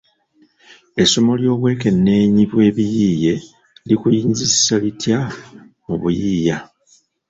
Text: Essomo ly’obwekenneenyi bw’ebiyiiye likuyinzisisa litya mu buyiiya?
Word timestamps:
Essomo 1.01 1.31
ly’obwekenneenyi 1.41 2.43
bw’ebiyiiye 2.51 3.33
likuyinzisisa 3.87 4.75
litya 4.83 5.19
mu 5.85 5.95
buyiiya? 6.01 6.57